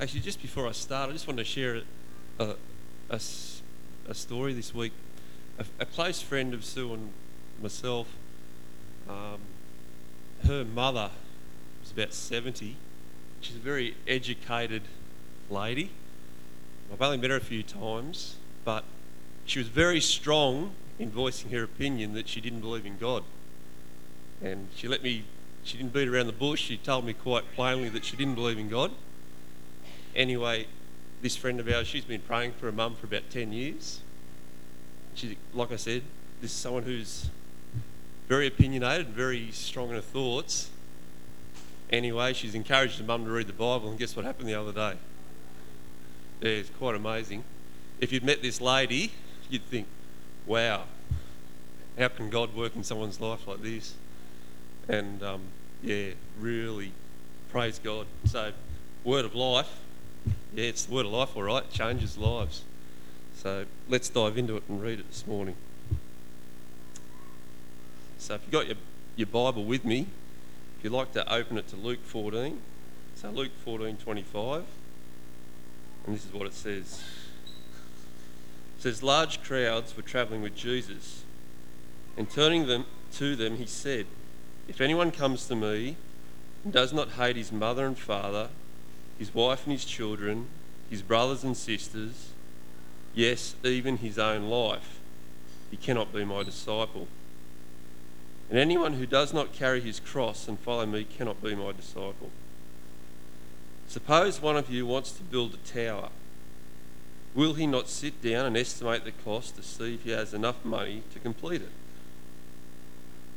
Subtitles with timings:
[0.00, 1.82] Actually, just before I start, I just want to share
[2.40, 4.92] a story this week.
[5.56, 7.10] A, a close friend of Sue and
[7.62, 8.08] myself,
[9.08, 9.38] um,
[10.48, 11.10] her mother
[11.80, 12.74] was about 70.
[13.40, 14.82] She's a very educated
[15.48, 15.90] lady.
[16.92, 18.34] I've only met her a few times,
[18.64, 18.82] but
[19.44, 23.22] she was very strong in voicing her opinion that she didn't believe in God.
[24.42, 25.22] And she let me,
[25.62, 26.62] she didn't beat around the bush.
[26.62, 28.90] She told me quite plainly that she didn't believe in God.
[30.14, 30.66] Anyway,
[31.22, 34.00] this friend of ours, she's been praying for her mum for about 10 years.
[35.14, 36.02] She, like I said,
[36.40, 37.30] this is someone who's
[38.28, 40.70] very opinionated, very strong in her thoughts.
[41.90, 44.72] Anyway, she's encouraged her mum to read the Bible, and guess what happened the other
[44.72, 44.96] day?
[46.40, 47.44] Yeah, it's quite amazing.
[48.00, 49.12] If you'd met this lady,
[49.48, 49.86] you'd think,
[50.46, 50.84] wow,
[51.98, 53.94] how can God work in someone's life like this?
[54.88, 55.42] And um,
[55.82, 56.92] yeah, really
[57.50, 58.06] praise God.
[58.24, 58.52] So,
[59.04, 59.70] word of life,
[60.54, 62.62] yeah, it's the word of life, all right, changes lives.
[63.36, 65.56] So, let's dive into it and read it this morning.
[68.18, 68.76] So, if you've got your,
[69.16, 70.06] your Bible with me,
[70.78, 72.60] if you'd like to open it to Luke 14,
[73.16, 74.64] so Luke 14 25,
[76.06, 77.02] and this is what it says.
[78.78, 81.24] It says, Large crowds were travelling with Jesus,
[82.16, 84.06] and turning them to them, he said,
[84.68, 85.96] If anyone comes to me
[86.64, 88.48] and does not hate his mother and father,
[89.18, 90.46] his wife and his children,
[90.90, 92.30] his brothers and sisters,
[93.14, 95.00] yes, even his own life,
[95.70, 97.08] he cannot be my disciple.
[98.50, 102.30] And anyone who does not carry his cross and follow me cannot be my disciple.
[103.88, 106.08] Suppose one of you wants to build a tower.
[107.34, 110.64] Will he not sit down and estimate the cost to see if he has enough
[110.64, 111.72] money to complete it?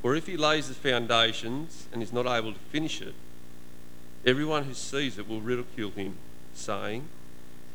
[0.03, 3.16] Or if he lays the foundations and is not able to finish it,
[4.25, 6.15] everyone who sees it will ridicule him,
[6.53, 7.07] saying,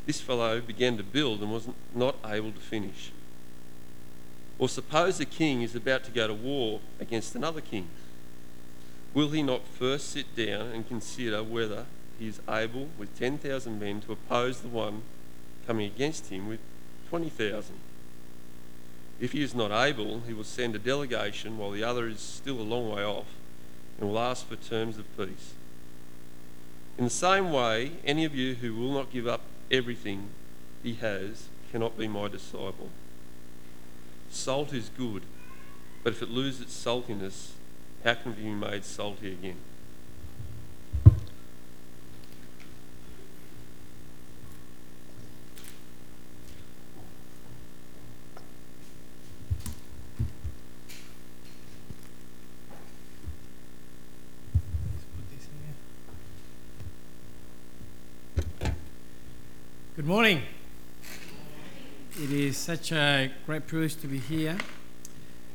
[0.05, 3.11] This fellow began to build and was not able to finish.
[4.59, 7.87] Or suppose a king is about to go to war against another king.
[9.13, 11.85] Will he not first sit down and consider whether
[12.19, 15.01] he is able with 10,000 men to oppose the one
[15.67, 16.59] coming against him with
[17.09, 17.75] 20,000?
[19.19, 22.59] If he is not able, he will send a delegation while the other is still
[22.59, 23.27] a long way off
[23.99, 25.53] and will ask for terms of peace.
[26.97, 30.29] In the same way, any of you who will not give up everything
[30.83, 32.89] he has cannot be my disciple.
[34.29, 35.23] Salt is good,
[36.03, 37.53] but if it loses its saltiness,
[38.03, 39.57] how can it be made salty again?
[59.95, 60.43] Good morning.
[62.21, 64.55] It is such a great privilege to be here.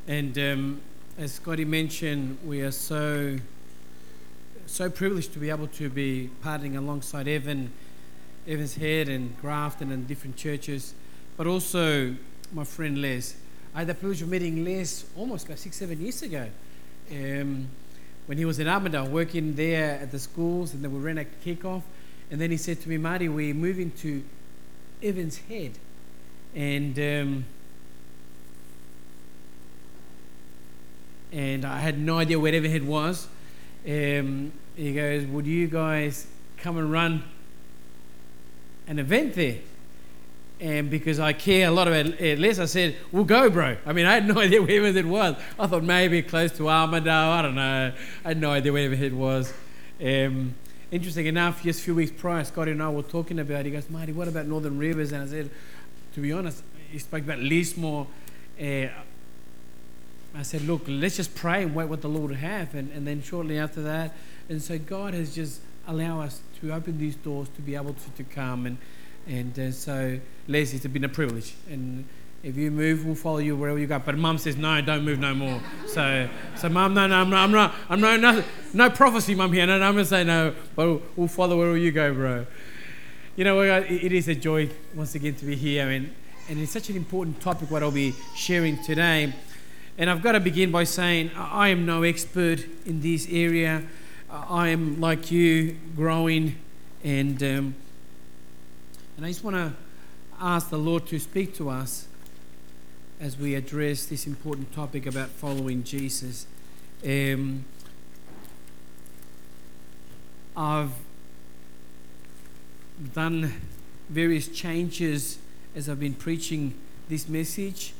[0.05, 0.81] And um,
[1.17, 3.37] as Scotty mentioned, we are so
[4.65, 7.71] so privileged to be able to be partnering alongside Evan,
[8.45, 10.93] Evans Head and Grafton and different churches,
[11.37, 12.13] but also
[12.51, 13.37] my friend Les.
[13.73, 16.49] I had the privilege of meeting Les almost about six, seven years ago.
[17.09, 17.69] Um,
[18.25, 21.23] when he was in Armidale working there at the schools, and then we ran a
[21.45, 21.83] kickoff.
[22.29, 24.21] And then he said to me, Marty, we're moving to
[25.01, 25.71] Evans Head.
[26.55, 27.45] And um,
[31.31, 33.27] and I had no idea where Evans Head was.
[33.87, 36.27] Um, he goes, Would you guys
[36.57, 37.23] come and run
[38.87, 39.57] an event there?
[40.59, 43.77] And because I care a lot about Les, I said, We'll go, bro.
[43.85, 45.35] I mean, I had no idea where Evans Head was.
[45.57, 47.07] I thought maybe close to Armidale.
[47.07, 47.93] I don't know.
[48.25, 49.53] I had no idea where Evans Head was.
[50.03, 50.55] Um,
[50.91, 53.65] interesting enough, just a few weeks prior, Scotty and I were talking about.
[53.65, 55.11] He goes, Marty, what about Northern Rivers?
[55.11, 55.49] And I said,
[56.13, 58.07] to be honest, he spoke about Lismore.
[58.59, 58.87] Uh,
[60.35, 62.75] I said, look, let's just pray and wait what the Lord would have.
[62.75, 64.15] And, and then shortly after that,
[64.47, 68.09] and so God has just allowed us to open these doors to be able to,
[68.11, 68.65] to come.
[68.65, 68.77] And,
[69.27, 71.53] and uh, so, Les, it's been a privilege.
[71.69, 72.05] And
[72.41, 73.99] if you move, we'll follow you wherever you go.
[73.99, 75.61] But mum says, no, don't move no more.
[75.87, 78.43] So, so mum, no, no, I'm not, I'm not, I'm not, no,
[78.73, 79.65] no prophecy, mum here.
[79.65, 82.45] No, no, I'm going to say no, but we'll, we'll follow wherever you go, bro.
[83.35, 85.89] You know, it is a joy once again to be here.
[85.89, 86.13] And,
[86.49, 89.33] and it's such an important topic, what I'll be sharing today.
[89.97, 93.83] And I've got to begin by saying I am no expert in this area.
[94.31, 96.55] I am like you, growing,
[97.03, 97.75] and um,
[99.17, 99.73] and I just want to
[100.39, 102.07] ask the Lord to speak to us
[103.19, 106.47] as we address this important topic about following Jesus.
[107.05, 107.65] Um,
[110.55, 110.93] I've
[113.13, 113.53] done
[114.09, 115.37] various changes
[115.75, 116.73] as I've been preaching
[117.09, 117.93] this message,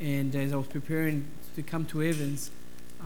[0.00, 1.26] and as I was preparing
[1.56, 2.50] to come to Evans,
[3.00, 3.04] uh,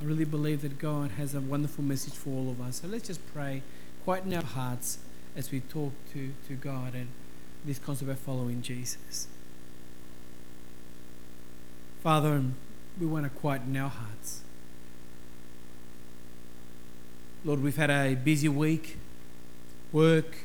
[0.00, 2.80] I really believe that God has a wonderful message for all of us.
[2.82, 3.62] So let's just pray,
[4.04, 4.98] quieten our hearts
[5.36, 7.08] as we talk to, to God and
[7.64, 9.28] this concept of following Jesus.
[12.02, 12.42] Father,
[12.98, 14.40] we want to quieten our hearts.
[17.44, 18.96] Lord, we've had a busy week
[19.92, 20.38] work,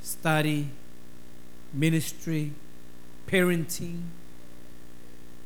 [0.00, 0.70] study,
[1.74, 2.52] ministry,
[3.26, 4.04] parenting.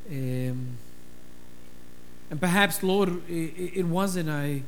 [0.08, 0.76] Um,
[2.30, 4.62] and perhaps, Lord, it, it wasn't a,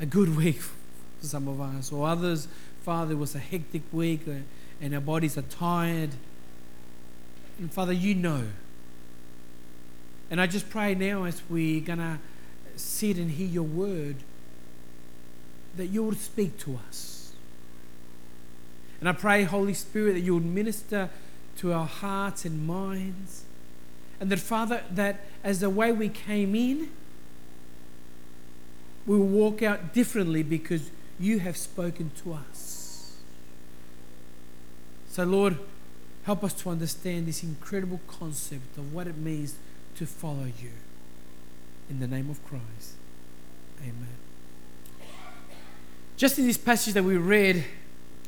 [0.00, 2.48] a good week for some of us, or others,
[2.82, 4.32] Father, it was a hectic week uh,
[4.80, 6.10] and our bodies are tired.
[7.60, 8.48] And Father, you know.
[10.30, 12.18] And I just pray now as we're going to
[12.76, 14.16] sit and hear your word
[15.76, 17.32] that you would speak to us.
[19.00, 21.10] And I pray, Holy Spirit, that you would minister
[21.56, 23.44] to our hearts and minds.
[24.20, 26.90] And that, Father, that as the way we came in,
[29.06, 33.16] we will walk out differently because you have spoken to us.
[35.08, 35.58] So, Lord,
[36.24, 39.56] help us to understand this incredible concept of what it means
[39.96, 40.70] to follow you.
[41.90, 42.94] In the name of Christ.
[43.80, 44.08] Amen.
[46.16, 47.64] Just in this passage that we read,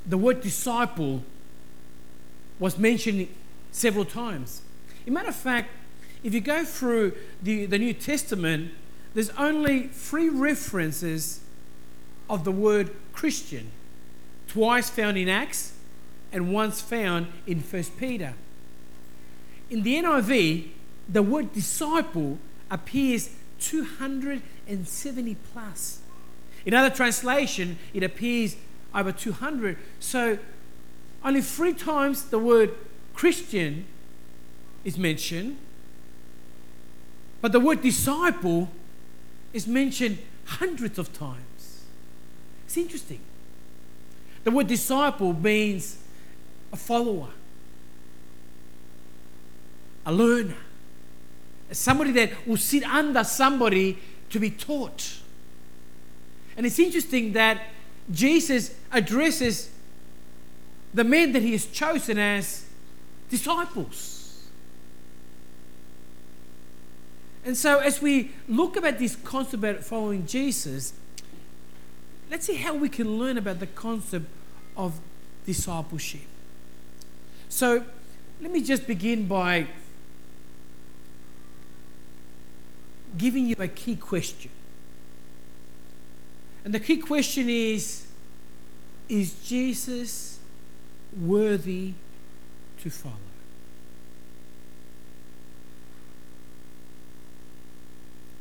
[0.07, 1.23] the word disciple
[2.59, 3.29] was mentioned
[3.71, 4.63] several times.
[5.03, 5.71] As a matter of fact,
[6.23, 7.13] if you go through
[7.43, 8.73] the, the New Testament,
[9.15, 11.41] there's only three references
[12.29, 13.71] of the word Christian
[14.49, 15.75] twice found in Acts
[16.33, 18.35] and once found in 1 Peter.
[19.71, 20.69] In the NIV,
[21.09, 22.39] the word disciple
[22.71, 23.31] appears
[23.61, 26.01] 270 plus.
[26.67, 28.57] In other translation, it appears
[28.95, 29.77] over 200.
[30.01, 30.39] So
[31.25, 32.75] only three times the word
[33.15, 33.85] Christian
[34.85, 35.57] is mentioned,
[37.41, 38.71] but the word disciple
[39.53, 41.85] is mentioned hundreds of times.
[42.67, 43.21] It's interesting.
[44.45, 45.97] The word disciple means
[46.73, 47.31] a follower,
[50.05, 50.57] a learner,
[51.71, 53.99] somebody that will sit under somebody
[54.31, 55.19] to be taught.
[56.57, 57.63] And it's interesting that
[58.11, 59.71] Jesus addresses
[60.93, 62.65] the men that he has chosen as
[63.29, 64.15] disciples.
[67.45, 70.95] And so, as we look about this concept about following Jesus,
[72.31, 74.27] let's see how we can learn about the concept
[74.77, 74.99] of
[75.45, 76.23] discipleship.
[77.49, 77.85] So,
[78.41, 79.67] let me just begin by
[83.17, 84.51] giving you a key question.
[86.65, 88.07] And the key question is
[89.09, 90.39] Is Jesus
[91.19, 91.93] worthy
[92.83, 93.15] to follow?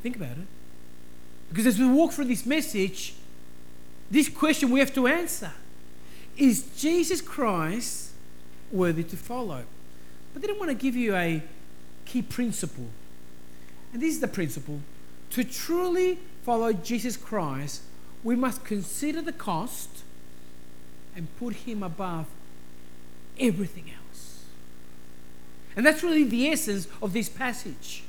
[0.01, 0.47] Think about it.
[1.49, 3.13] Because as we walk through this message,
[4.09, 5.51] this question we have to answer
[6.37, 8.11] Is Jesus Christ
[8.71, 9.63] worthy to follow?
[10.33, 11.43] But then I want to give you a
[12.05, 12.87] key principle.
[13.93, 14.79] And this is the principle
[15.31, 17.81] to truly follow Jesus Christ,
[18.23, 20.03] we must consider the cost
[21.15, 22.27] and put him above
[23.39, 24.43] everything else.
[25.75, 28.03] And that's really the essence of this passage.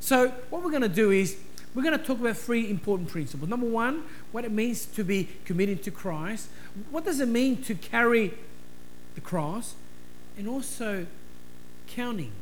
[0.00, 1.36] So, what we're going to do is
[1.74, 3.48] we're going to talk about three important principles.
[3.48, 6.48] Number one, what it means to be committed to Christ.
[6.90, 8.34] What does it mean to carry
[9.14, 9.74] the cross?
[10.36, 11.06] And also
[11.86, 12.32] counting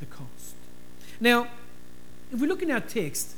[0.00, 0.35] the cost.
[1.20, 1.48] Now,
[2.32, 3.34] if we look in our text,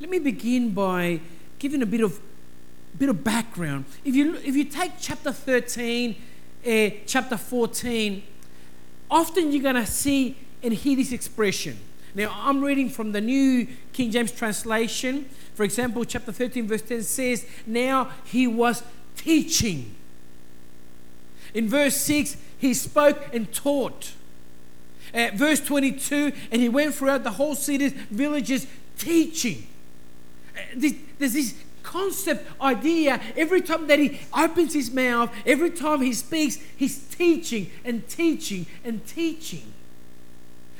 [0.00, 1.20] let me begin by
[1.58, 2.20] giving a bit of
[2.98, 3.84] bit of background.
[4.04, 6.16] If you if you take chapter 13,
[6.66, 8.22] uh, chapter 14,
[9.10, 11.78] often you're going to see and hear this expression.
[12.14, 15.28] Now, I'm reading from the New King James translation.
[15.54, 18.82] For example, chapter 13, verse 10 says, Now he was
[19.16, 19.94] teaching.
[21.52, 24.12] In verse 6, he spoke and taught.
[25.14, 28.66] Verse 22, and he went throughout the whole cities, villages,
[28.98, 29.66] teaching.
[30.56, 30.60] Uh,
[31.18, 31.54] there's this
[31.84, 33.20] concept, idea.
[33.36, 38.66] Every time that he opens his mouth, every time he speaks, he's teaching and teaching
[38.82, 39.72] and teaching.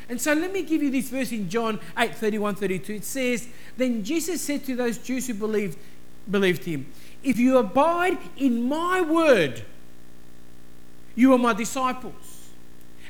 [0.09, 2.95] And so let me give you this verse in John 8 31 32.
[2.95, 5.79] It says, Then Jesus said to those Jews who believed,
[6.29, 9.65] believed him, If you abide in my word,
[11.15, 12.34] you are my disciples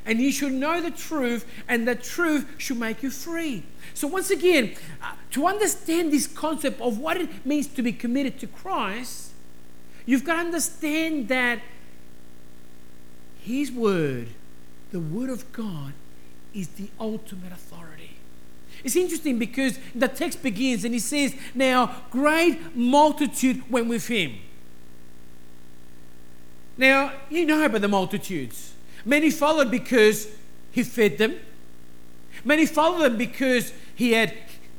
[0.05, 3.63] and you should know the truth, and the truth should make you free.
[3.93, 8.39] So, once again, uh, to understand this concept of what it means to be committed
[8.39, 9.31] to Christ,
[10.05, 11.59] You've got to understand that
[13.39, 14.27] His Word,
[14.91, 15.93] the Word of God,
[16.53, 18.17] is the ultimate authority.
[18.83, 24.35] It's interesting because the text begins and he says, Now, great multitude went with him.
[26.77, 28.73] Now, you know about the multitudes.
[29.05, 30.27] Many followed because
[30.71, 31.35] he fed them,
[32.43, 34.33] many followed them because he had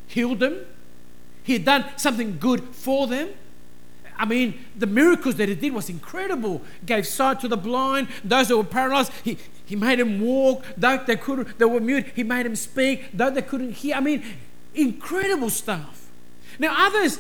[0.07, 0.67] healed them,
[1.45, 3.31] he had done something good for them.
[4.19, 6.63] I mean, the miracles that he did was incredible.
[6.85, 10.65] Gave sight to the blind, those that were paralyzed, he, he made them walk.
[10.77, 13.13] Those that could that were mute, he made them speak.
[13.13, 13.95] Those that couldn't hear.
[13.95, 14.25] I mean,
[14.75, 16.09] incredible stuff.
[16.59, 17.19] Now others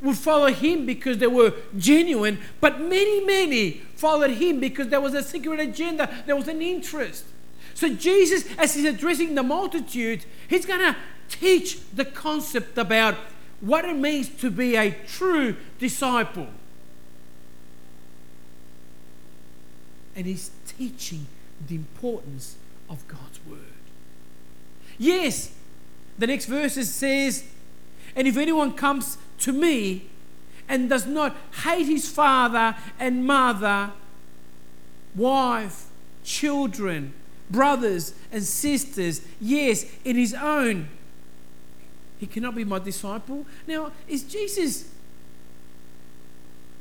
[0.00, 5.14] would follow him because they were genuine, but many, many followed him because there was
[5.14, 7.24] a secret agenda, there was an interest.
[7.74, 10.96] So Jesus, as he's addressing the multitude, he's gonna
[11.28, 13.14] teach the concept about
[13.60, 16.48] what it means to be a true disciple.
[20.14, 21.26] And he's teaching
[21.66, 22.56] the importance
[22.88, 23.58] of God's word.
[24.96, 25.52] Yes,
[26.18, 27.44] the next verse says,
[28.16, 30.08] And if anyone comes to me
[30.68, 33.92] and does not hate his father and mother,
[35.14, 35.86] wife,
[36.24, 37.14] children,
[37.50, 40.88] brothers and sisters, yes, in his own
[42.18, 43.46] he cannot be my disciple.
[43.66, 44.90] Now, is Jesus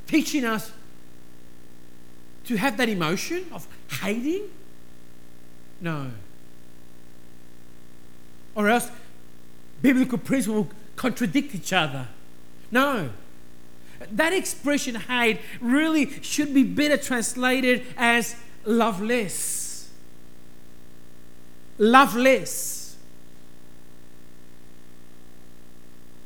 [0.08, 0.72] teaching us
[2.46, 3.68] to have that emotion of
[4.02, 4.50] hating?
[5.80, 6.12] No.
[8.56, 8.90] Or else
[9.82, 12.08] biblical principles will contradict each other.
[12.72, 13.10] No.
[14.12, 19.90] That expression hate really should be better translated as loveless.
[21.78, 22.96] Loveless.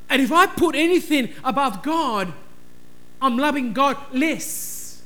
[0.09, 2.33] And if I put anything above God,
[3.21, 5.01] I'm loving God less.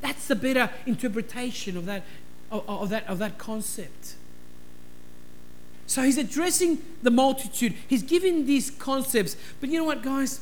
[0.00, 2.04] That's the better interpretation of that,
[2.50, 4.16] of, of that, of that concept.
[5.90, 7.74] So he's addressing the multitude.
[7.88, 9.36] He's giving these concepts.
[9.58, 10.40] But you know what, guys?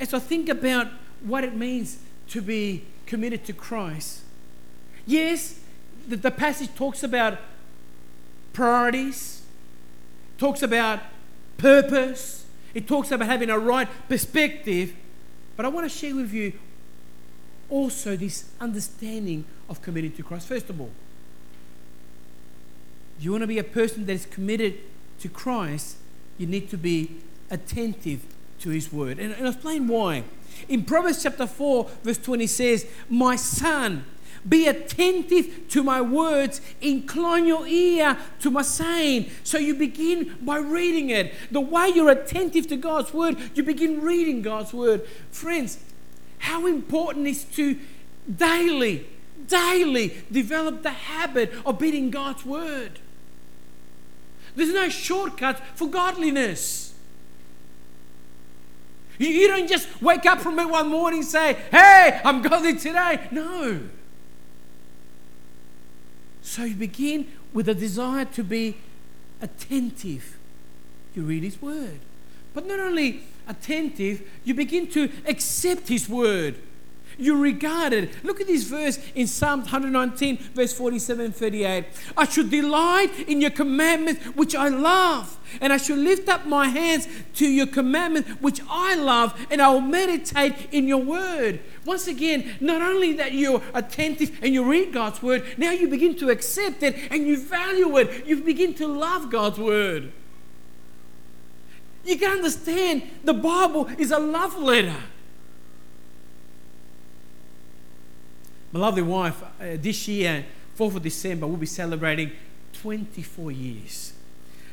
[0.00, 0.88] As I think about
[1.20, 1.98] what it means
[2.28, 4.22] to be committed to Christ,
[5.04, 5.60] yes,
[6.08, 7.36] the, the passage talks about
[8.54, 9.42] priorities,
[10.38, 11.00] talks about
[11.58, 14.94] purpose, it talks about having a right perspective.
[15.58, 16.54] But I want to share with you
[17.68, 20.48] also this understanding of committing to Christ.
[20.48, 20.90] First of all,
[23.18, 24.78] you want to be a person that is committed
[25.20, 25.96] to Christ,
[26.38, 27.16] you need to be
[27.50, 28.24] attentive
[28.60, 29.18] to His Word.
[29.18, 30.24] And, and I'll explain why.
[30.68, 34.04] In Proverbs chapter 4, verse 20 says, My son,
[34.48, 36.60] be attentive to my words.
[36.80, 39.30] Incline your ear to my saying.
[39.42, 41.34] So you begin by reading it.
[41.50, 45.06] The way you're attentive to God's word, you begin reading God's word.
[45.30, 45.78] Friends,
[46.38, 47.78] how important is to
[48.34, 49.06] daily,
[49.48, 53.00] daily develop the habit of reading God's word.
[54.56, 56.94] There's no shortcut for godliness.
[59.18, 63.28] You, don't just wake up from it one morning and say, Hey, I'm godly today.
[63.30, 63.80] No.
[66.42, 68.76] So you begin with a desire to be
[69.40, 70.36] attentive.
[71.14, 72.00] You read His Word.
[72.52, 76.56] But not only attentive, you begin to accept His Word.
[77.18, 78.24] You regard it.
[78.24, 81.84] Look at this verse in Psalm 119, verse 47 38.
[82.16, 86.68] I should delight in your commandments, which I love, and I should lift up my
[86.68, 91.60] hands to your commandments, which I love, and I will meditate in your word.
[91.86, 96.16] Once again, not only that you're attentive and you read God's word, now you begin
[96.16, 98.26] to accept it and you value it.
[98.26, 100.12] You begin to love God's word.
[102.04, 104.96] You can understand the Bible is a love letter.
[108.76, 110.44] My lovely wife, uh, this year,
[110.78, 112.32] 4th of December, we'll be celebrating
[112.74, 114.12] 24 years.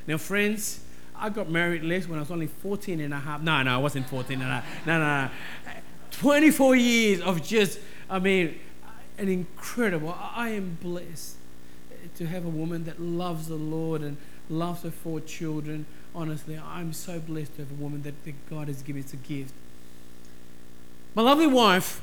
[0.06, 0.82] Now, friends,
[1.16, 3.42] I got married less when I was only 14 and a half.
[3.42, 4.86] No, no, I wasn't 14 and a half.
[4.86, 5.30] No, no, no.
[6.12, 7.80] 24 years of just,
[8.10, 8.60] I mean,
[9.18, 10.14] an incredible.
[10.36, 11.38] I am blessed
[12.18, 14.18] to have a woman that loves the Lord and
[14.50, 15.86] loves her four children.
[16.14, 19.16] Honestly, I'm so blessed to have a woman that, that God has given as a
[19.16, 19.54] gift.
[21.16, 22.02] My lovely wife,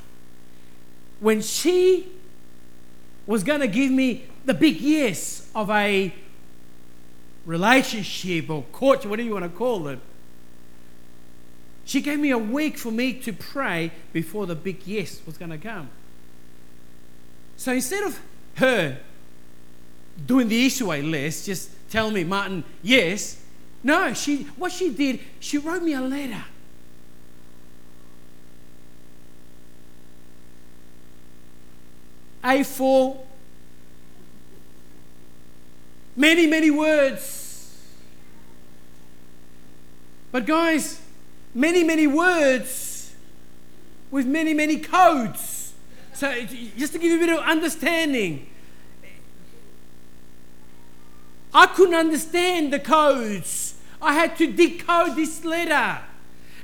[1.20, 2.08] when she
[3.26, 6.12] was going to give me the big yes of a
[7.46, 10.00] relationship or court, whatever you want to call it,
[11.84, 15.50] she gave me a week for me to pray before the big yes was going
[15.50, 15.90] to come.
[17.56, 18.20] So instead of
[18.54, 18.98] her
[20.26, 23.42] doing the issue way list, just tell me, Martin, yes.
[23.82, 26.44] No, she what she did, she wrote me a letter
[32.42, 33.18] A4,
[36.16, 37.76] many, many words.
[40.32, 41.00] But, guys,
[41.54, 43.14] many, many words
[44.10, 45.74] with many, many codes.
[46.14, 46.32] So,
[46.76, 48.46] just to give you a bit of understanding,
[51.52, 53.74] I couldn't understand the codes.
[54.00, 56.00] I had to decode this letter.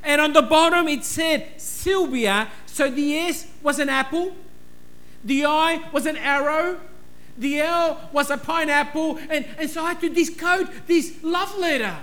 [0.03, 2.49] And on the bottom it said Sylvia.
[2.67, 4.37] So the S was an apple,
[5.27, 6.81] the I was an arrow,
[7.37, 9.19] the L was a pineapple.
[9.29, 11.97] And, and so I had to decode this love letter.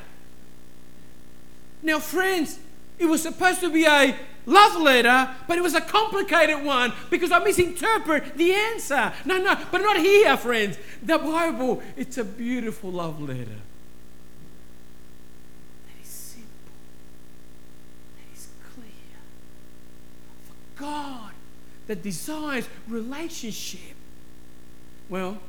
[1.82, 2.60] Now, friends,
[3.00, 4.16] it was supposed to be a
[4.46, 9.14] love letter, but it was a complicated one because I misinterpret the answer.
[9.26, 10.78] No, no, but not here, friends.
[11.02, 13.60] The Bible, it's a beautiful love letter.
[15.86, 16.50] That is simple.
[18.18, 19.20] That is clear.
[20.46, 21.33] For God
[21.88, 23.96] that desires relationship.
[25.10, 25.40] Well,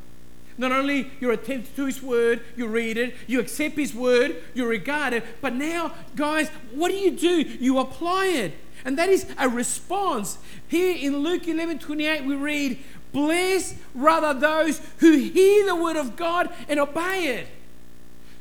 [0.57, 4.67] not only you're attentive to His Word, you read it, you accept His Word, you
[4.67, 7.43] regard it, but now, guys, what do you do?
[7.43, 8.55] You apply it.
[8.85, 10.39] And that is a response.
[10.69, 12.79] Here in Luke 11 28, we read,
[13.13, 17.47] Bless rather those who hear the Word of God and obey it.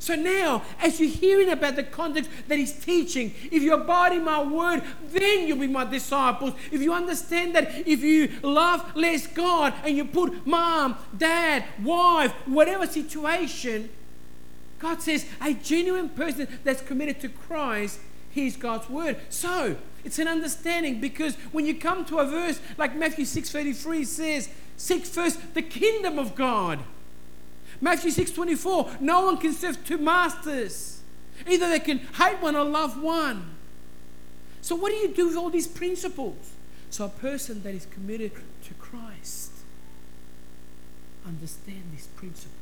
[0.03, 4.25] So now, as you're hearing about the context that he's teaching, if you abide in
[4.25, 4.83] my word,
[5.13, 6.55] then you'll be my disciples.
[6.73, 12.33] If you understand that if you love less God and you put mom, dad, wife,
[12.45, 13.89] whatever situation,
[14.77, 19.21] God says a genuine person that's committed to Christ hears God's word.
[19.29, 24.49] So it's an understanding because when you come to a verse like Matthew 6:33 says,
[24.75, 26.79] seek first the kingdom of God
[27.83, 31.01] Matthew 6:24, no one can serve two masters.
[31.45, 33.57] Either they can hate one or love one.
[34.61, 36.51] So what do you do with all these principles?
[36.89, 39.51] So a person that is committed to Christ
[41.27, 42.53] understand these principles.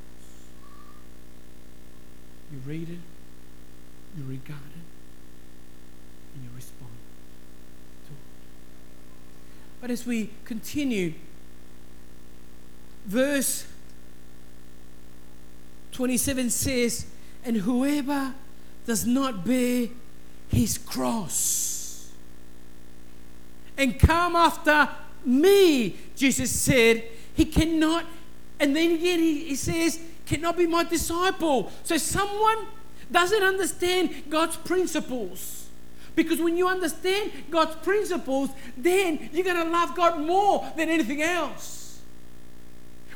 [2.52, 4.88] You read it, you regard it,
[6.34, 6.94] and you respond
[8.08, 8.18] to it.
[9.82, 11.14] But as we continue,
[13.06, 13.68] verse
[16.02, 17.06] 27 says,
[17.46, 18.34] And whoever
[18.88, 19.88] does not bear
[20.50, 22.10] his cross
[23.78, 24.90] and come after
[25.24, 27.04] me, Jesus said,
[27.36, 28.06] he cannot,
[28.60, 31.72] and then again he, he says, cannot be my disciple.
[31.84, 32.66] So someone
[33.12, 35.68] doesn't understand God's principles.
[36.16, 41.22] Because when you understand God's principles, then you're going to love God more than anything
[41.22, 41.81] else.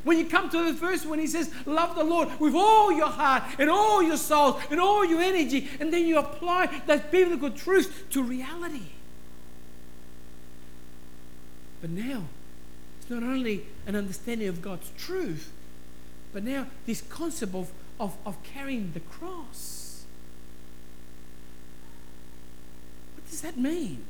[0.06, 3.08] When you come to the verse when he says, Love the Lord with all your
[3.08, 7.50] heart and all your soul and all your energy, and then you apply that biblical
[7.50, 8.92] truth to reality.
[11.82, 12.26] But now,
[13.02, 15.52] it's not only an understanding of God's truth,
[16.32, 20.06] but now this concept of, of, of carrying the cross.
[23.16, 24.04] What does that mean?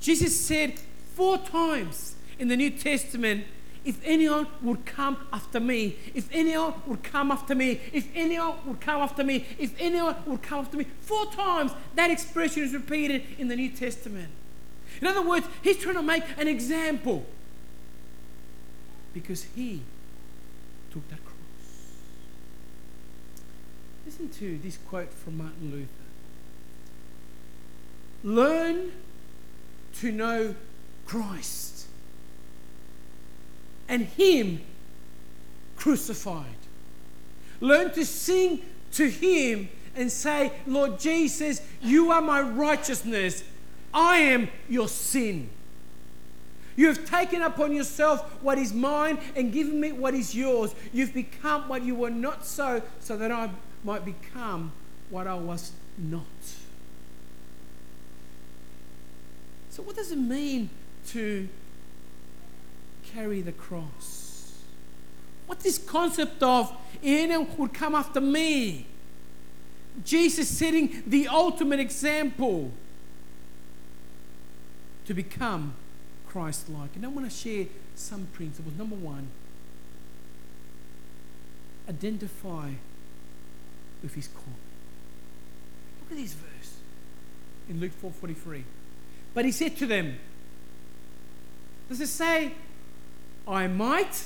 [0.00, 0.78] Jesus said
[1.14, 3.44] four times in the New Testament
[3.84, 8.80] if anyone would come after me, if anyone would come after me, if anyone would
[8.80, 13.22] come after me, if anyone would come after me, four times that expression is repeated
[13.38, 14.30] in the New Testament.
[15.00, 17.26] In other words, he's trying to make an example
[19.12, 19.82] because he
[20.92, 21.36] took that cross.
[24.06, 26.02] Listen to this quote from Martin Luther
[28.24, 28.92] Learn
[29.94, 30.54] to know
[31.06, 31.71] Christ
[33.92, 34.62] and Him
[35.76, 36.46] crucified.
[37.60, 43.44] Learn to sing to Him and say, Lord Jesus, you are my righteousness.
[43.92, 45.50] I am your sin.
[46.74, 50.74] You have taken upon yourself what is mine and given me what is yours.
[50.94, 53.50] You've become what you were not so, so that I
[53.84, 54.72] might become
[55.10, 56.24] what I was not.
[59.68, 60.70] So, what does it mean
[61.08, 61.46] to
[63.14, 64.62] carry the cross.
[65.46, 66.72] What this concept of
[67.02, 68.86] anyone would come after me?
[70.04, 72.72] Jesus setting the ultimate example
[75.04, 75.74] to become
[76.26, 76.96] Christ like.
[76.96, 78.74] And I want to share some principles.
[78.78, 79.28] Number one,
[81.88, 82.70] identify
[84.02, 84.44] with his call.
[86.00, 86.76] Look at this verse
[87.68, 88.62] in Luke 4:43.
[89.34, 90.18] But he said to them,
[91.88, 92.52] does it say
[93.46, 94.24] I might,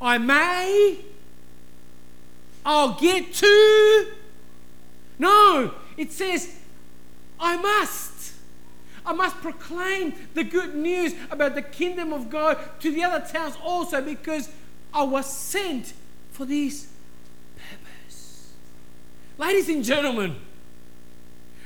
[0.00, 0.98] I may,
[2.64, 4.12] I'll get to.
[5.18, 6.56] No, it says,
[7.40, 8.34] I must.
[9.04, 13.56] I must proclaim the good news about the kingdom of God to the other towns
[13.62, 14.50] also because
[14.92, 15.94] I was sent
[16.30, 16.88] for this
[17.56, 18.52] purpose.
[19.38, 20.36] Ladies and gentlemen,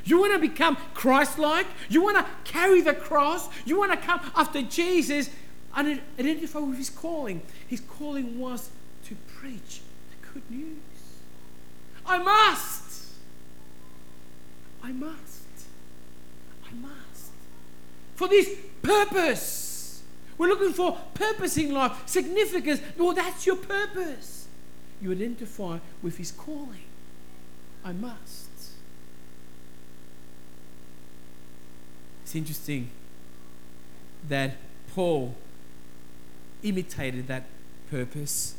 [0.05, 1.67] you want to become Christ like?
[1.89, 3.49] You want to carry the cross?
[3.65, 5.31] You want to come after Jesus
[5.77, 7.43] and identify with his calling?
[7.69, 8.71] His calling was
[9.07, 10.79] to preach the good news.
[12.05, 13.07] I must.
[14.83, 15.47] I must.
[16.67, 17.31] I must.
[18.17, 20.03] For this purpose.
[20.39, 22.81] We're looking for purpose in life, significance.
[22.99, 24.49] Well, that's your purpose.
[25.01, 26.85] You identify with his calling.
[27.85, 28.49] I must.
[32.33, 32.89] It's interesting
[34.27, 34.57] that
[34.95, 35.35] Paul
[36.63, 37.45] imitated that
[37.91, 38.55] purpose.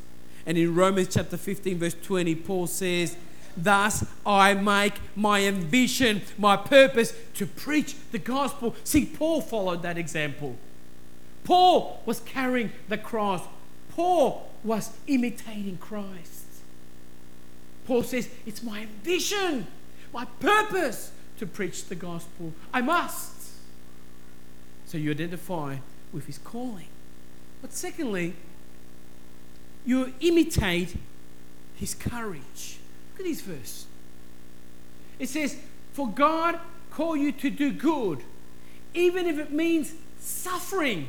[0.45, 3.17] And in Romans chapter 15, verse 20, Paul says,
[3.57, 8.75] Thus I make my ambition, my purpose to preach the gospel.
[8.83, 10.55] See, Paul followed that example.
[11.43, 13.41] Paul was carrying the cross,
[13.89, 16.45] Paul was imitating Christ.
[17.87, 19.65] Paul says, It's my ambition,
[20.13, 22.53] my purpose to preach the gospel.
[22.71, 23.32] I must.
[24.93, 25.77] So you identify
[26.11, 26.85] with his calling.
[27.63, 28.35] But secondly,
[29.87, 30.95] you imitate
[31.73, 32.77] his courage.
[33.13, 33.87] Look at this verse.
[35.17, 35.57] It says,
[35.93, 36.59] For God
[36.91, 38.19] called you to do good,
[38.93, 41.07] even if it means suffering.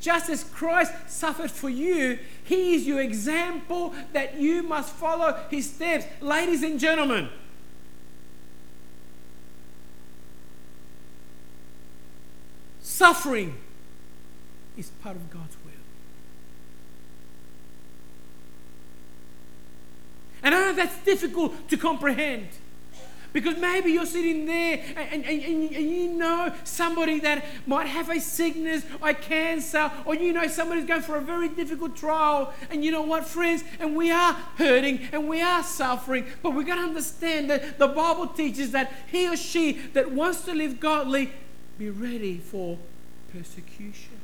[0.00, 5.68] Just as Christ suffered for you, He is your example that you must follow His
[5.68, 6.06] steps.
[6.20, 7.30] Ladies and gentlemen,
[12.96, 13.54] Suffering
[14.78, 15.72] is part of God's will.
[20.42, 22.48] And I know that's difficult to comprehend.
[23.34, 28.18] Because maybe you're sitting there and, and, and, you know somebody that might have a
[28.18, 32.54] sickness or cancer, or you know somebody's going for a very difficult trial.
[32.70, 33.62] And you know what, friends?
[33.78, 36.24] And we are hurting and we are suffering.
[36.42, 40.46] But we've got to understand that the Bible teaches that he or she that wants
[40.46, 41.30] to live godly
[41.78, 42.78] be ready for
[43.32, 44.18] persecution.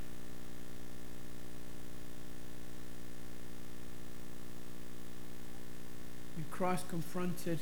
[6.37, 7.59] When Christ confronted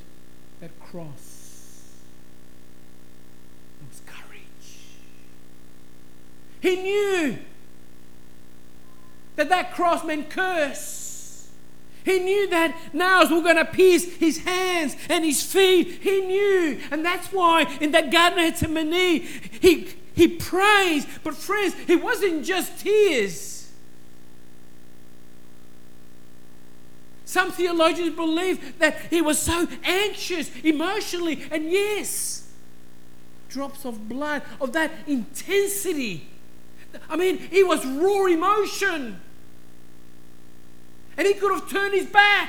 [0.61, 1.83] that cross,
[3.81, 4.41] it was courage.
[6.61, 7.39] He knew
[9.37, 11.10] that that cross meant curse.
[12.05, 16.01] He knew that nails were going to pierce his hands and his feet.
[16.03, 16.81] He knew.
[16.91, 19.23] And that's why in that Garden of Gethsemane,
[19.61, 21.07] he, he prays.
[21.23, 23.71] But, friends, it wasn't just tears.
[27.31, 32.51] Some theologians believe that he was so anxious emotionally, and yes,
[33.49, 36.27] drops of blood of that intensity.
[37.09, 39.21] I mean, he was raw emotion.
[41.21, 42.49] And he could have turned his back.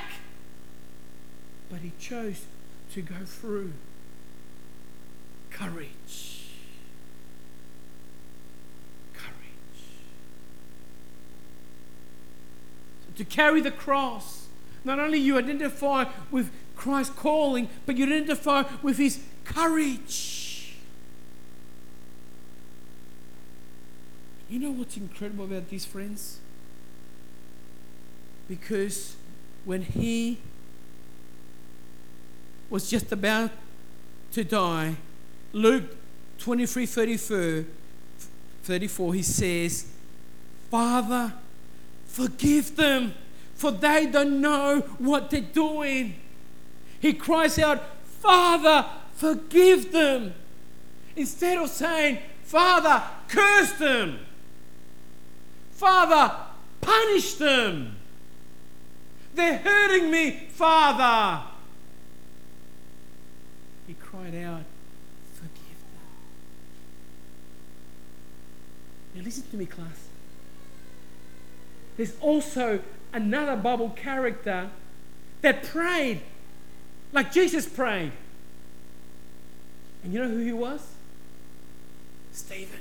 [1.69, 2.45] But he chose
[2.93, 3.73] to go through.
[5.49, 6.45] Courage.
[9.13, 9.83] Courage.
[13.05, 14.47] So to carry the cross,
[14.85, 20.77] not only you identify with Christ's calling, but you identify with his courage.
[24.49, 26.39] You know what's incredible about these friends?
[28.51, 29.15] Because
[29.63, 30.37] when he
[32.69, 33.49] was just about
[34.33, 34.97] to die,
[35.53, 35.85] Luke
[36.37, 37.65] 23 34,
[38.63, 39.87] 34 he says,
[40.69, 41.31] Father,
[42.05, 43.13] forgive them,
[43.55, 46.15] for they don't know what they're doing.
[46.99, 48.85] He cries out, Father,
[49.15, 50.33] forgive them.
[51.15, 54.19] Instead of saying, Father, curse them.
[55.71, 56.35] Father,
[56.81, 57.95] punish them.
[59.33, 61.43] They're hurting me, Father.
[63.87, 64.63] He cried out,
[65.33, 66.05] Forgive them.
[69.15, 70.07] Now, listen to me, class.
[71.97, 72.81] There's also
[73.13, 74.69] another Bible character
[75.41, 76.21] that prayed
[77.13, 78.11] like Jesus prayed.
[80.03, 80.81] And you know who he was?
[82.31, 82.79] Stephen.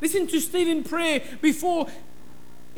[0.00, 1.88] Listen to Stephen pray before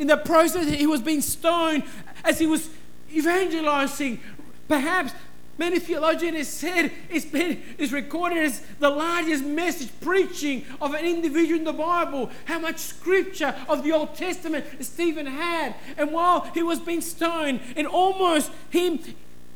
[0.00, 1.82] in the process, he was being stoned
[2.24, 2.70] as he was
[3.12, 4.18] evangelizing.
[4.66, 5.12] Perhaps
[5.58, 11.04] many theologians have said it's been it's recorded as the largest message preaching of an
[11.04, 12.30] individual in the Bible.
[12.46, 15.74] How much scripture of the Old Testament Stephen had.
[15.98, 19.00] And while he was being stoned and almost him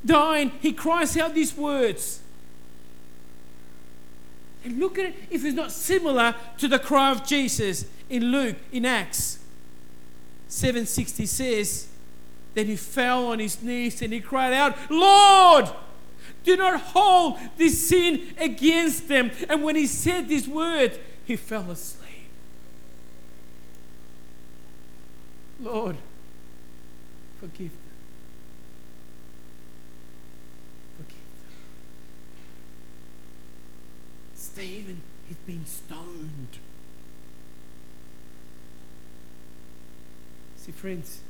[0.05, 2.21] dying, he cries out these words.
[4.63, 8.57] And look at it if it's not similar to the cry of Jesus in Luke,
[8.73, 9.39] in Acts
[10.49, 11.89] 760 says,
[12.55, 15.69] Then he fell on his knees and he cried out, Lord,
[16.45, 19.31] do not hold this sin against them.
[19.49, 22.05] And when he said these words, he fell asleep.
[25.61, 25.97] Lord,
[27.41, 27.79] forgive them.
[30.99, 31.55] Forgive them.
[34.35, 36.13] Stephen is being stoned.
[40.64, 41.20] See, friends,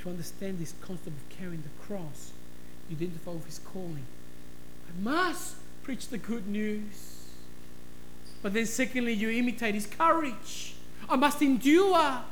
[0.00, 2.32] to understand this concept of carrying the cross,
[2.88, 4.06] you identify with his calling.
[4.88, 7.26] I must preach the good news.
[8.42, 10.74] But then, secondly, you imitate his courage.
[11.06, 12.22] I must endure.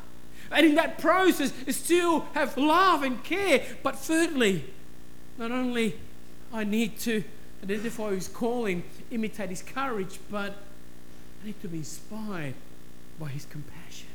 [0.51, 3.67] And in that process, still have love and care.
[3.83, 4.65] But thirdly,
[5.37, 5.95] not only
[6.55, 7.23] I need to
[7.63, 10.57] identify his calling, imitate his courage, but
[11.43, 12.55] I need to be inspired
[13.21, 14.07] by his compassion.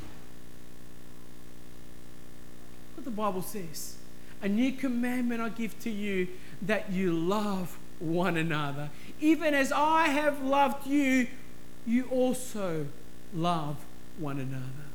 [2.96, 3.95] What the Bible says
[4.41, 6.27] a new commandment I give to you
[6.61, 8.89] that you love one another.
[9.21, 11.27] Even as I have loved you,
[11.85, 12.85] you also
[13.33, 13.77] love
[14.19, 14.87] one another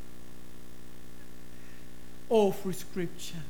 [2.28, 3.42] all through Scripture.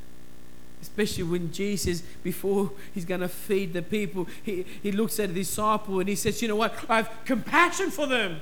[0.81, 5.35] Especially when Jesus, before he's going to feed the people, he, he looks at the
[5.35, 6.75] disciple and he says, You know what?
[6.89, 8.41] I have compassion for them.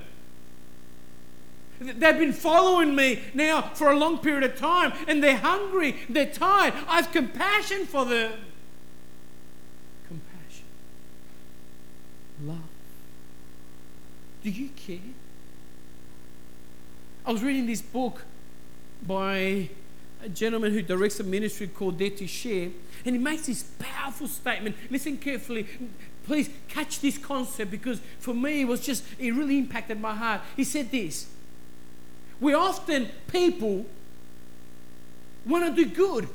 [1.80, 6.26] They've been following me now for a long period of time and they're hungry, they're
[6.26, 6.74] tired.
[6.86, 8.32] I have compassion for them.
[10.06, 10.64] Compassion.
[12.44, 12.58] Love.
[14.44, 14.98] Do you care?
[17.24, 18.24] I was reading this book
[19.06, 19.70] by
[20.22, 22.70] a gentleman who directs a ministry called Dare to Share,
[23.06, 24.76] and he makes this powerful statement.
[24.90, 25.66] Listen carefully.
[26.26, 30.42] Please catch this concept because for me it was just, it really impacted my heart.
[30.56, 31.26] He said this
[32.40, 33.86] We often, people,
[35.46, 36.28] want to do good.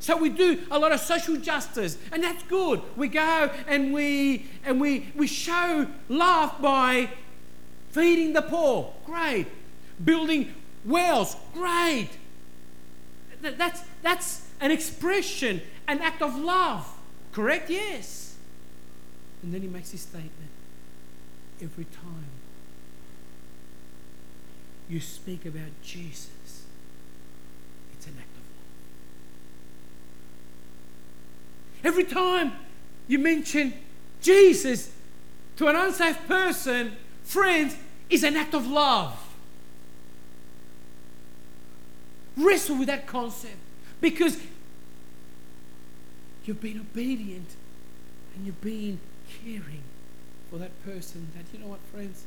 [0.00, 2.82] So we do a lot of social justice, and that's good.
[2.96, 7.08] We go and we and we we show love by
[7.90, 8.92] feeding the poor.
[9.06, 9.46] Great.
[10.04, 10.54] Building
[10.84, 11.36] wells.
[11.54, 12.10] Great
[13.52, 16.88] that's, that's an expression, an act of love.
[17.32, 17.70] Correct?
[17.70, 18.36] Yes.
[19.42, 20.32] And then he makes his statement
[21.60, 22.33] every time
[24.88, 26.64] you speak about Jesus,
[27.94, 28.64] it's an act of love.
[31.84, 32.52] Every time
[33.08, 33.74] you mention
[34.20, 34.90] Jesus
[35.56, 37.76] to an unsafe person, friends,
[38.10, 39.18] is an act of love.
[42.36, 43.56] Wrestle with that concept
[44.00, 44.38] because
[46.44, 47.48] you've been obedient
[48.34, 48.98] and you've been
[49.42, 49.82] caring
[50.50, 52.24] for that person that, you know what, friends?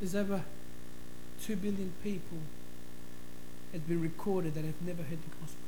[0.00, 0.44] There's over
[1.42, 2.38] 2 billion people
[3.72, 5.58] has been recorded that have never heard the gospel.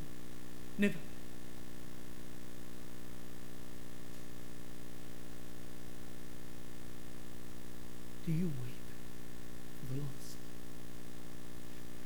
[0.78, 0.94] Never.
[8.24, 8.86] Do you weep?
[9.88, 10.36] For the lost?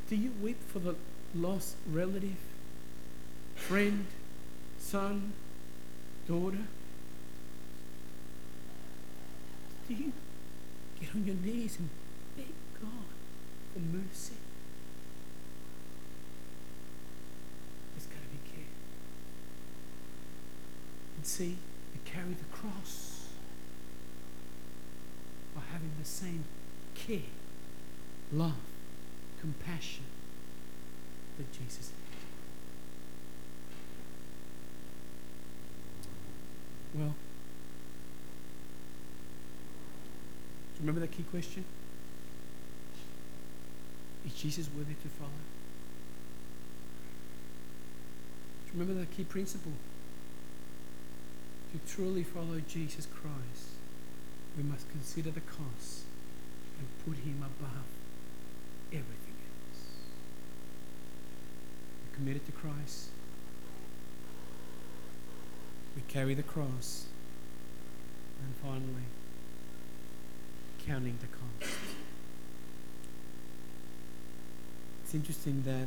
[0.09, 0.95] Do you weep for the
[1.35, 2.37] lost relative,
[3.55, 4.07] friend,
[4.79, 5.33] son,
[6.27, 6.67] daughter?
[9.87, 10.13] Do you
[10.99, 11.91] get on your knees and
[12.37, 13.07] beg God
[13.73, 14.35] for mercy?
[17.94, 18.73] There's got to be care.
[21.16, 21.57] And see,
[21.94, 23.29] you carry the cross
[25.55, 26.44] by having the same
[26.94, 27.20] care
[28.33, 28.55] love,
[29.40, 30.05] compassion
[31.38, 31.99] that Jesus had.
[37.01, 37.14] Well,
[40.75, 41.64] do you remember that key question?
[44.27, 45.31] Is Jesus worthy to follow?
[48.75, 49.73] Remember that key principle?
[51.73, 53.75] To truly follow Jesus Christ,
[54.57, 56.05] we must consider the cost
[56.79, 57.85] and put him above
[58.93, 59.85] everything else.
[62.05, 63.11] We're committed to Christ.
[65.95, 67.07] We carry the cross.
[68.45, 69.07] And finally,
[70.87, 71.73] counting the cost.
[75.14, 75.87] It's interesting that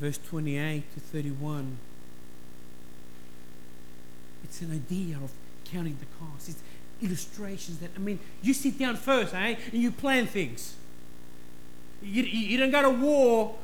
[0.00, 1.76] verse 28 to 31
[4.44, 5.30] it's an idea of
[5.66, 6.48] counting the cost.
[6.48, 6.62] It's
[7.02, 9.56] illustrations that, I mean, you sit down first, eh?
[9.72, 10.74] And you plan things.
[12.02, 13.56] You, you don't go to war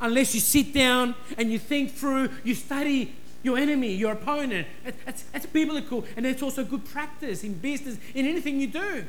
[0.00, 4.68] unless you sit down and you think through, you study your enemy, your opponent.
[5.04, 9.04] That's, that's biblical, and it's also good practice in business, in anything you do.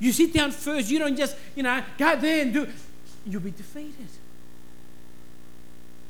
[0.00, 0.90] You sit down first.
[0.90, 2.66] You don't just, you know, go there and do.
[3.26, 4.08] You'll be defeated.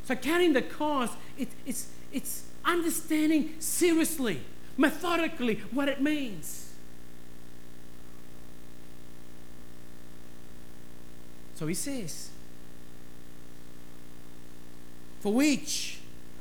[0.05, 4.41] So counting the cost, it, it's, it's understanding seriously,
[4.77, 6.73] methodically what it means.
[11.57, 12.31] So he says,
[15.21, 15.99] for which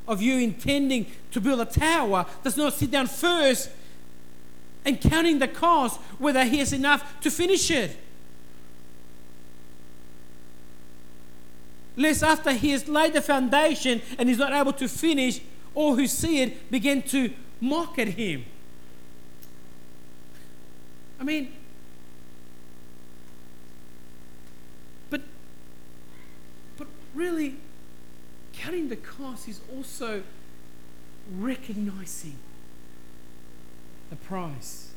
[0.08, 3.70] of you intending to build a tower does not sit down first
[4.86, 7.98] and counting the cost whether he has enough to finish it?
[12.00, 15.42] lest after he has laid the foundation and is not able to finish,
[15.76, 18.46] all who see it begin to mock at him.
[21.20, 21.52] I mean,
[25.10, 25.22] but
[26.78, 27.58] but really,
[28.54, 30.24] counting the cost is also
[31.38, 32.38] recognizing
[34.10, 34.92] the price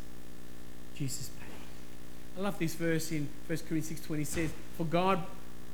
[0.94, 2.38] Jesus paid.
[2.38, 5.24] I love this verse in 1 Corinthians 6:20 says, "For God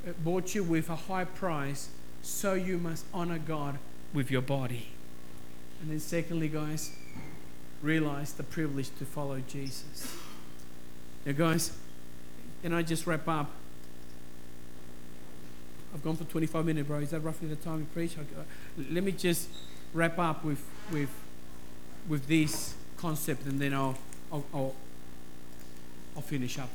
[0.07, 1.89] uh, bought you with a high price,
[2.21, 3.77] so you must honor God
[4.13, 4.87] with your body.
[5.81, 6.91] And then, secondly, guys,
[7.81, 10.15] realize the privilege to follow Jesus.
[11.25, 11.71] Now, guys,
[12.61, 13.51] can I just wrap up?
[15.93, 16.99] I've gone for 25 minutes, bro.
[16.99, 18.17] Is that roughly the time you preach?
[18.17, 18.43] Uh,
[18.91, 19.49] let me just
[19.93, 21.09] wrap up with, with,
[22.07, 23.97] with this concept and then I'll,
[24.31, 24.75] I'll, I'll,
[26.15, 26.69] I'll finish up.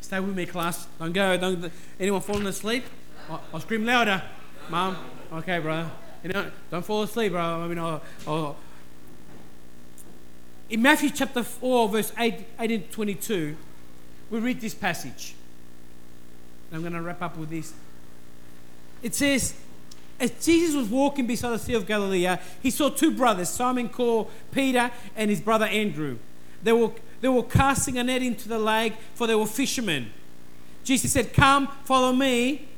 [0.00, 0.86] Stay with me, class.
[0.98, 1.36] Don't go.
[1.36, 1.70] Don't.
[1.98, 2.84] Anyone falling asleep?
[3.28, 4.22] I'll, I'll scream louder.
[4.68, 4.96] Mom.
[5.32, 5.90] Okay, bro.
[6.22, 7.40] You know, don't fall asleep, bro.
[7.40, 8.56] I mean, I'll, I'll.
[10.70, 13.56] in Matthew chapter 4, verse 8, 18 to 22,
[14.30, 15.34] we read this passage.
[16.72, 17.72] I'm going to wrap up with this.
[19.02, 19.54] It says,
[20.20, 23.88] as Jesus was walking beside the Sea of Galilee, uh, he saw two brothers, Simon
[23.88, 26.18] called Peter and his brother Andrew.
[26.62, 30.12] They were they were casting a net into the lake, for they were fishermen.
[30.84, 32.68] Jesus said, Come, follow me.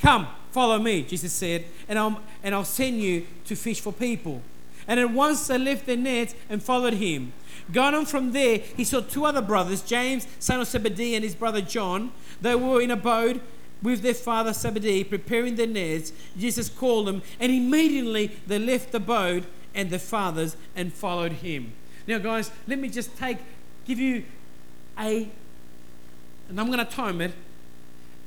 [0.00, 4.42] Come, follow me, Jesus said, and I'll, and I'll send you to fish for people.
[4.88, 7.32] And at once they left their nets and followed him.
[7.70, 11.36] Going on from there, he saw two other brothers, James, son of Zebedee, and his
[11.36, 12.10] brother John.
[12.40, 13.40] They were in a boat
[13.82, 16.12] with their father Zebedee, preparing their nets.
[16.38, 21.72] Jesus called them, and immediately they left the boat and their fathers and followed him.
[22.06, 23.38] Now, guys, let me just take,
[23.84, 24.24] give you
[24.98, 25.28] a,
[26.48, 27.32] and I'm going to time it,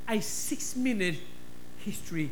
[0.08, 1.16] a six minute
[1.78, 2.30] history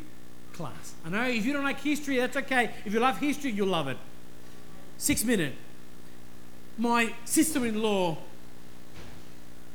[0.53, 0.93] class.
[1.05, 2.71] I know if you don't like history, that's okay.
[2.85, 3.97] If you love history, you'll love it.
[4.97, 5.53] Six minute.
[6.77, 8.17] My sister in law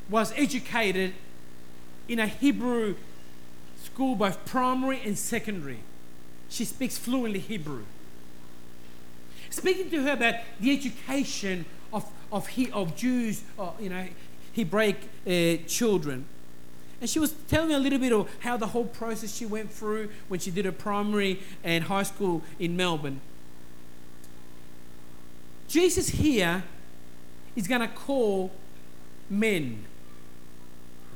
[0.08, 1.14] was educated
[2.08, 2.96] in a Hebrew
[3.92, 5.80] school, both primary and secondary.
[6.48, 7.84] She speaks fluently Hebrew
[9.50, 14.06] speaking to her about the education of, of, he, of Jews, or, you know,
[14.54, 16.24] Hebraic uh, children.
[17.00, 19.70] And she was telling me a little bit of how the whole process she went
[19.70, 23.20] through when she did her primary and high school in Melbourne.
[25.68, 26.64] Jesus here
[27.56, 28.50] is going to call
[29.28, 29.84] men.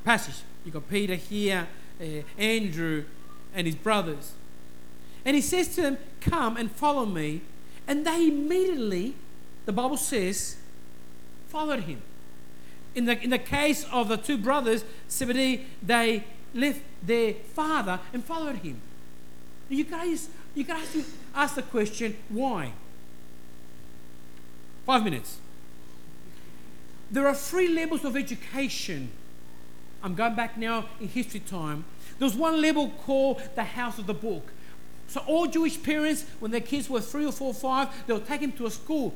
[0.04, 0.36] Passage.
[0.64, 1.66] You've got Peter here,
[2.00, 2.04] uh,
[2.38, 3.04] Andrew,
[3.54, 4.32] and his brothers.
[5.24, 7.42] And he says to them, Come and follow me,
[7.86, 9.14] and they immediately,
[9.64, 10.56] the Bible says,
[11.48, 12.02] followed him.
[12.94, 18.24] In the, in the case of the two brothers, Zebedee, they left their father and
[18.24, 18.80] followed him.
[19.68, 21.04] You guys, you guys you
[21.34, 22.72] ask the question, why?
[24.86, 25.38] Five minutes.
[27.10, 29.10] There are three levels of education.
[30.04, 31.84] I'm going back now in history time.
[32.18, 34.52] There was one level called the house of the book.
[35.08, 38.42] So all Jewish parents, when their kids were three or four or five, they'll take
[38.42, 39.14] them to a school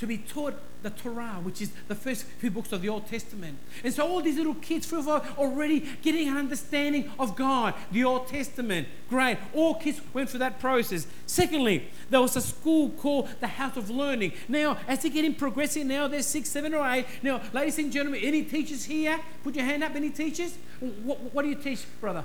[0.00, 3.58] to be taught the Torah, which is the first few books of the Old Testament.
[3.84, 8.26] And so all these little kids, four, already getting an understanding of God, the Old
[8.26, 8.88] Testament.
[9.10, 9.36] Great.
[9.52, 11.06] All kids went through that process.
[11.26, 14.32] Secondly, there was a school called the House of Learning.
[14.48, 17.04] Now, as they're getting progressing now, they're six, seven, or eight.
[17.22, 19.20] Now, ladies and gentlemen, any teachers here?
[19.44, 19.94] Put your hand up.
[19.94, 20.56] Any teachers?
[20.80, 22.24] What, what do you teach, brother?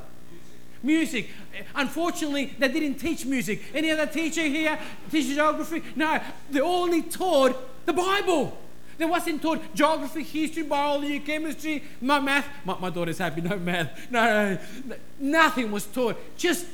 [0.84, 1.30] Music.
[1.74, 3.62] Unfortunately, they didn't teach music.
[3.74, 4.78] Any other teacher here
[5.12, 5.84] teach geography?
[5.96, 6.20] No,
[6.50, 8.58] they only taught the Bible.
[8.98, 12.48] They wasn't taught geography, history, biology, chemistry, no math.
[12.64, 14.10] My, my daughter's happy, no math.
[14.10, 16.18] No, no, nothing was taught.
[16.38, 16.66] Just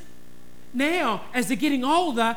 [0.72, 2.36] now, as they're getting older,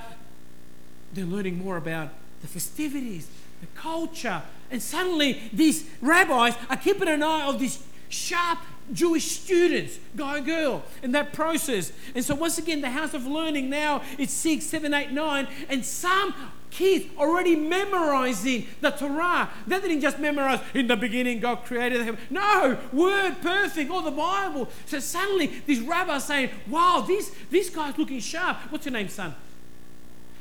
[1.13, 2.09] they're learning more about
[2.41, 3.27] the festivities,
[3.61, 4.41] the culture,
[4.71, 8.59] and suddenly these rabbis are keeping an eye on this sharp
[8.93, 11.91] Jewish students, guy girl, in that process.
[12.13, 15.83] And so, once again, the house of learning now it's six, seven, eight, nine, and
[15.85, 16.33] some
[16.75, 19.49] kids already memorizing the Torah.
[19.65, 22.17] They didn't just memorize in the beginning God created them.
[22.29, 24.69] No, word perfect, or the Bible.
[24.85, 28.57] So suddenly these rabbis saying, Wow, this, this guy's looking sharp.
[28.69, 29.33] What's your name, son?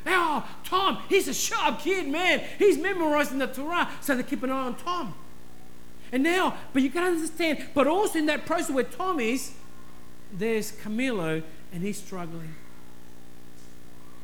[0.07, 2.43] Oh, Tom, he's a sharp kid, man.
[2.59, 3.89] He's memorizing the Torah.
[4.01, 5.15] So they keep an eye on Tom.
[6.15, 9.51] And now, but you can understand, but also in that process where Tom is,
[10.31, 11.43] there's Camilo
[11.73, 12.55] and he's struggling.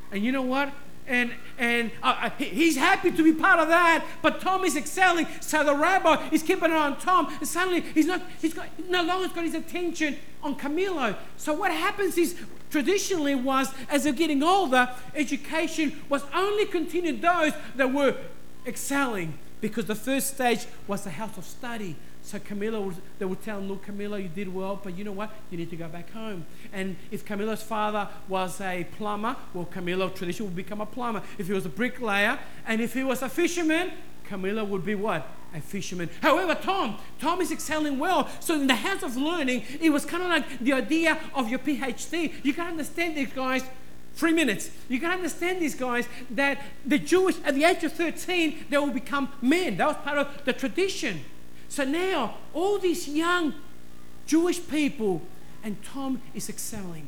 [0.09, 0.71] And you know what?
[1.07, 4.05] and and uh, uh he's happy to be part of that.
[4.21, 8.05] But Tom is excelling, so the rabbi is keeping eye on Tom, and suddenly he's
[8.05, 11.17] not he's got no longer got his attention on Camilo.
[11.35, 12.37] So what happens is
[12.69, 18.15] traditionally was as they're getting older, education was only continued those that were
[18.65, 21.95] excelling because the first stage was the house of study.
[22.23, 25.11] So Camilla, was, they would tell him, look, Camilla, you did well, but you know
[25.11, 25.31] what?
[25.49, 26.45] You need to go back home.
[26.71, 31.23] And if Camilla's father was a plumber, well, Camilla tradition would become a plumber.
[31.37, 33.91] If he was a bricklayer, and if he was a fisherman,
[34.25, 35.27] Camilla would be what?
[35.53, 36.09] A fisherman.
[36.21, 38.29] However, Tom, Tom is excelling well.
[38.39, 41.59] So in the house of learning, it was kind of like the idea of your
[41.59, 42.33] PhD.
[42.43, 43.63] You can understand these guys
[44.15, 44.69] three minutes.
[44.89, 48.91] You can understand these guys that the Jewish, at the age of 13, they will
[48.91, 49.77] become men.
[49.77, 51.21] That was part of the tradition.
[51.69, 53.53] So now, all these young
[54.25, 55.21] Jewish people,
[55.63, 57.07] and Tom is excelling.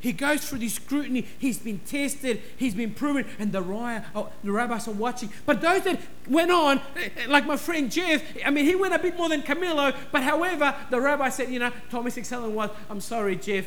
[0.00, 1.26] He goes through this scrutiny.
[1.38, 2.40] He's been tested.
[2.56, 3.26] He's been proven.
[3.38, 5.30] And the, raya, oh, the rabbis are watching.
[5.44, 6.80] But those that went on,
[7.28, 9.94] like my friend Jeff, I mean, he went a bit more than Camilo.
[10.12, 13.66] But however, the rabbi said, you know, Thomas excelling was, I'm sorry, Jeff,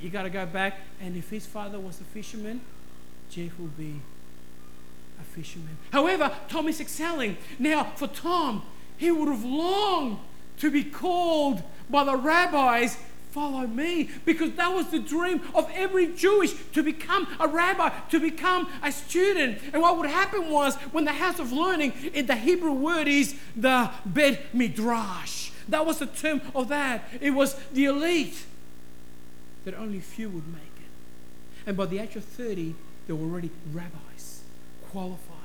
[0.00, 0.80] you got to go back.
[1.00, 2.60] And if his father was a fisherman,
[3.30, 4.00] Jeff will be
[5.20, 5.76] a fisherman.
[5.92, 7.36] However, Tom is excelling.
[7.58, 8.62] Now, for Tom,
[8.96, 10.18] he would have longed
[10.58, 12.98] to be called by the rabbis
[13.30, 18.18] follow me because that was the dream of every Jewish to become a rabbi, to
[18.18, 19.60] become a student.
[19.72, 23.36] And what would happen was when the house of learning, in the Hebrew word is
[23.54, 25.50] the Bet Midrash.
[25.68, 27.04] That was the term of that.
[27.20, 28.44] It was the elite
[29.64, 31.66] that only few would make it.
[31.66, 32.74] And by the age of 30,
[33.06, 34.42] they were already rabbis,
[34.90, 35.38] qualified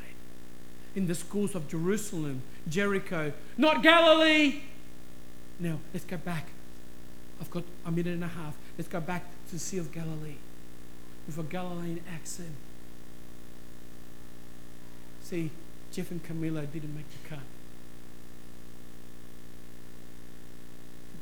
[0.95, 4.61] in the schools of Jerusalem, Jericho, not Galilee.
[5.59, 6.47] Now, let's go back.
[7.41, 8.55] I've got a minute and a half.
[8.77, 10.35] Let's go back to the Sea of Galilee
[11.25, 12.55] with a Galilean accent.
[15.23, 15.49] See,
[15.91, 17.39] Jeff and Camilo didn't make the cut.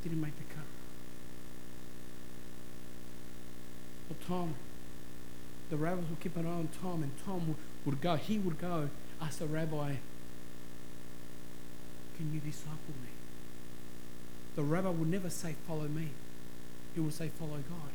[0.02, 0.51] Didn't make the cut.
[4.08, 4.54] Well, Tom,
[5.70, 8.16] the rabbis would keep an eye on Tom, and Tom would, go.
[8.16, 8.90] He would go
[9.20, 9.94] ask the rabbi,
[12.16, 13.08] Can you disciple me?
[14.54, 16.08] The rabbi would never say, Follow me.
[16.94, 17.92] He would say, Follow God.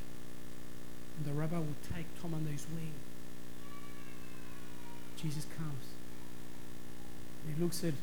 [1.17, 2.93] And the rabbi would take Tom under his wing.
[5.17, 5.85] Jesus comes.
[7.47, 7.93] He looks at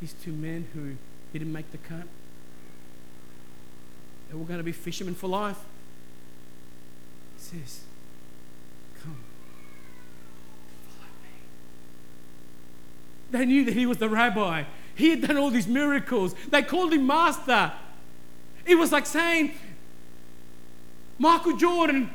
[0.00, 0.96] these two men who
[1.32, 2.06] didn't make the cut.
[4.28, 5.58] They were going to be fishermen for life.
[7.42, 7.80] Says,
[9.02, 9.16] Come.
[10.88, 11.28] Follow me.
[13.30, 14.64] They knew that he was the rabbi.
[14.94, 16.34] He had done all these miracles.
[16.48, 17.72] They called him master.
[18.64, 19.52] It was like saying,
[21.18, 22.10] Michael Jordan,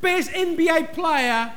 [0.00, 1.52] best NBA player,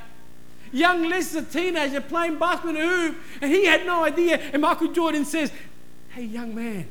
[0.72, 4.38] young Les a teenager playing basketball hoop, and he had no idea.
[4.54, 5.52] And Michael Jordan says,
[6.10, 6.88] Hey, young man.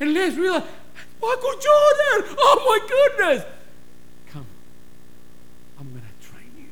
[0.00, 0.66] And Les realized,
[1.20, 3.44] Michael Jordan, oh my goodness.
[4.30, 4.46] Come,
[5.78, 6.68] I'm going to train you.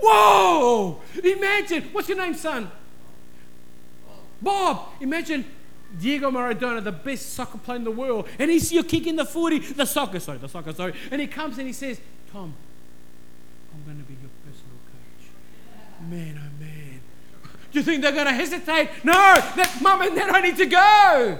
[0.00, 1.00] Whoa!
[1.22, 2.70] Imagine, what's your name, son?
[4.40, 5.44] Bob, imagine
[5.98, 9.58] Diego Maradona, the best soccer player in the world, and he's you kicking the footy,
[9.58, 12.54] the soccer, sorry, the soccer, sorry, and he comes and he says, Tom,
[13.74, 15.28] I'm going to be your personal coach.
[16.08, 17.00] Man, oh man.
[17.72, 18.90] Do you think they're going to hesitate?
[19.02, 21.38] No, that mum and dad, I need to go.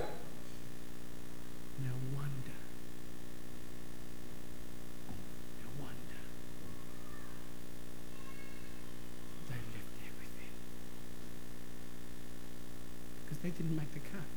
[13.49, 14.29] they didn't make the cut.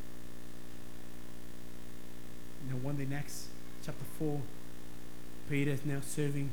[3.10, 3.48] Next,
[3.84, 4.42] chapter 4,
[5.50, 6.52] Peter is now serving,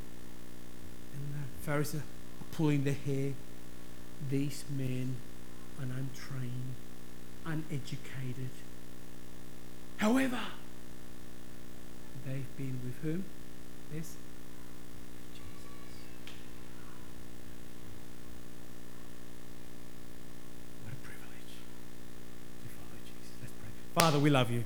[1.12, 3.32] and the Pharisees are pulling their hair.
[4.30, 5.16] These men
[5.78, 6.74] are untrained,
[7.44, 8.50] uneducated.
[9.98, 10.40] However,
[12.26, 13.24] they've been with whom?
[13.94, 14.14] Yes?
[23.94, 24.64] Father, we love you.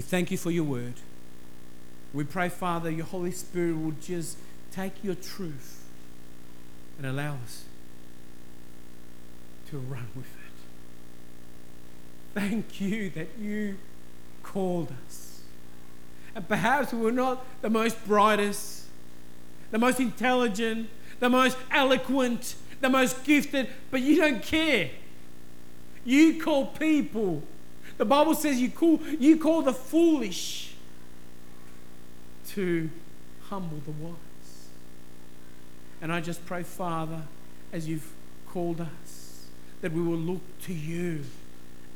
[0.00, 0.94] We thank you for your word.
[2.14, 4.38] We pray, Father, your Holy Spirit will just
[4.72, 5.84] take your truth
[6.96, 7.64] and allow us
[9.68, 10.54] to run with it.
[12.32, 13.76] Thank you that you
[14.42, 15.42] called us.
[16.34, 18.86] And perhaps we're not the most brightest,
[19.70, 20.88] the most intelligent,
[21.18, 24.92] the most eloquent, the most gifted, but you don't care.
[26.06, 27.42] You call people.
[28.00, 30.72] The Bible says you call, you call the foolish
[32.48, 32.88] to
[33.50, 34.14] humble the wise.
[36.00, 37.20] And I just pray, Father,
[37.74, 38.10] as you've
[38.48, 39.48] called us,
[39.82, 41.24] that we will look to you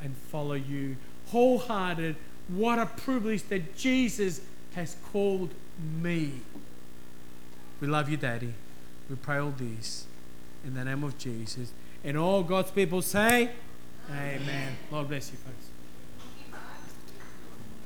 [0.02, 0.98] and follow you
[1.28, 2.16] wholehearted.
[2.48, 4.42] What a privilege that Jesus
[4.74, 5.54] has called
[6.02, 6.32] me.
[7.80, 8.52] We love you, Daddy.
[9.08, 10.04] We pray all this
[10.66, 11.72] in the name of Jesus.
[12.04, 13.52] And all God's people say,
[14.10, 14.42] Amen.
[14.42, 14.76] Amen.
[14.90, 15.70] Lord bless you, folks.